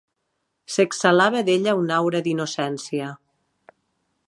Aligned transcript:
S'exhalava 0.75 1.43
d'ella 1.49 1.75
una 1.81 1.95
aura 1.99 2.23
d'innocència. 2.29 3.13